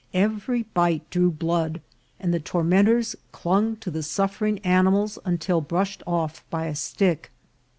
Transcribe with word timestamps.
Every 0.15 0.63
bite 0.63 1.07
drew 1.11 1.29
blood, 1.29 1.79
and 2.19 2.33
the 2.33 2.39
tormentors 2.39 3.15
clung 3.31 3.75
to 3.75 3.91
the 3.91 4.01
suffering 4.01 4.57
animals 4.65 5.19
until 5.25 5.61
brush 5.61 5.99
ed 5.99 6.03
off 6.07 6.43
by 6.49 6.65
a 6.65 6.73
stick. 6.73 7.29